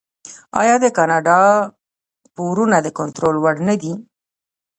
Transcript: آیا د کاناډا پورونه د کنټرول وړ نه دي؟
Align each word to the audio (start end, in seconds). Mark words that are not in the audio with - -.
آیا 0.61 0.75
د 0.83 0.85
کاناډا 0.97 1.39
پورونه 2.35 2.77
د 2.81 2.87
کنټرول 2.97 3.35
وړ 3.39 3.55
نه 3.67 3.75
دي؟ 3.81 3.93